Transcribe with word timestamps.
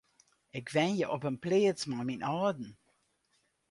Ik 0.59 0.67
wenje 0.75 1.05
op 1.15 1.23
in 1.29 1.39
pleats 1.43 1.83
mei 1.89 2.03
myn 2.07 2.27
âlden. 2.35 2.69